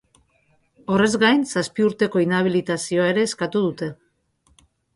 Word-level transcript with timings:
Horrez 0.93 1.11
gain, 1.23 1.43
zazpi 1.51 1.85
urteko 1.89 2.23
inhabilitazioa 2.25 3.07
ere 3.13 3.29
eskatu 3.31 3.65
dute. 3.69 3.93